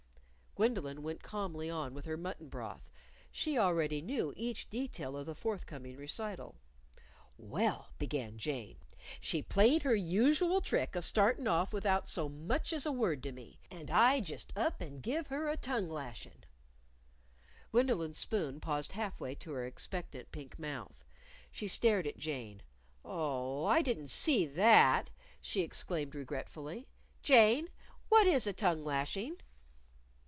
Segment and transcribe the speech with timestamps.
[0.57, 2.89] Gwendolyn went calmly on with her mutton broth.
[3.31, 6.57] She already knew each detail of the forth coming recital.
[7.37, 8.75] "Well," began Jane,
[9.21, 13.31] "she played her usual trick of startin' off without so much as a word to
[13.31, 16.43] me, and I just up and give her a tongue lashin'."
[17.71, 21.05] Gwendolyn's spoon paused half way to her expectant pink mouth.
[21.49, 22.61] She stared at Jane.
[23.05, 26.89] "Oh, I didn't see that," she exclaimed regretfully.
[27.23, 27.69] "Jane,
[28.09, 29.37] what is a tongue lashing?"